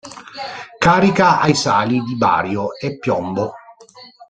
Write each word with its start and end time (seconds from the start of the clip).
Carica 0.79 1.39
ai 1.39 1.53
sali 1.53 2.01
di 2.01 2.17
Bario 2.17 2.73
e 2.73 2.97
Piombo. 2.97 3.53